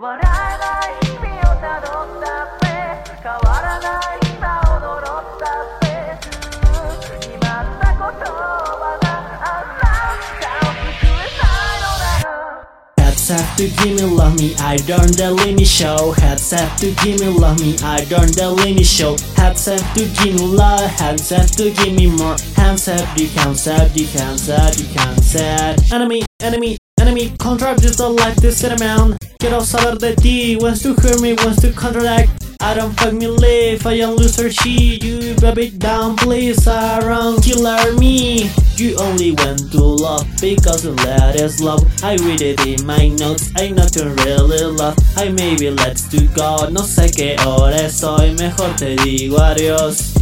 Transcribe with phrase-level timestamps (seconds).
[0.00, 0.32] 笑えな
[0.88, 6.24] い日々をたどったフェス変わらない今踊ろったフェス
[7.20, 9.12] 決まった言葉が
[9.44, 9.84] あった
[10.40, 12.64] 差を救えないのなら
[12.96, 16.12] Heads have to give me love me, I don't the Lenny show.
[16.12, 19.18] Heads have to give me love me, I don't the Lenny show.
[19.36, 22.36] Heads have to give me love, hands have to give me more.
[22.56, 25.92] Hands have the hands have the hands have the hands have.
[25.92, 26.78] Enemy, enemy,
[27.10, 29.16] enemy, contract the life this amount.
[29.38, 32.30] Quiero saber de ti, wants to hear me, wants to contradict.
[32.60, 35.02] I don't fuck me live, I am loser shit.
[35.02, 38.50] You baby down, please, around killer me.
[38.76, 41.82] You only went to love because you let us love.
[42.04, 44.96] I read it in my notes, I not to really love.
[45.16, 50.14] I maybe let's to go, no sé qué hora soy mejor te digo adiós.